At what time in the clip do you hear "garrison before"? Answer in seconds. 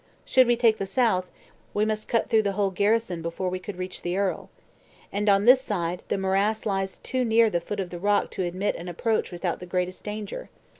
2.71-3.49